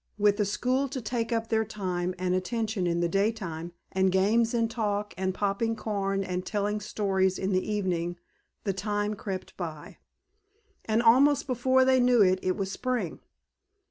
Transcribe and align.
With 0.17 0.37
the 0.37 0.45
school 0.45 0.89
to 0.89 0.99
take 0.99 1.31
up 1.31 1.49
their 1.49 1.63
time 1.63 2.15
and 2.17 2.33
attention 2.33 2.87
in 2.87 3.01
the 3.01 3.07
daytime 3.07 3.71
and 3.91 4.11
games 4.11 4.51
and 4.51 4.65
talk 4.67 5.13
and 5.15 5.31
popping 5.31 5.75
corn 5.75 6.23
and 6.23 6.43
telling 6.43 6.79
stories 6.79 7.37
in 7.37 7.51
the 7.51 7.71
evening 7.71 8.17
the 8.63 8.73
time 8.73 9.13
crept 9.13 9.55
by, 9.57 9.99
and 10.85 11.03
almost 11.03 11.45
before 11.45 11.85
they 11.85 11.99
knew 11.99 12.23
it 12.23 12.39
it 12.41 12.55
was 12.57 12.71
spring. 12.71 13.19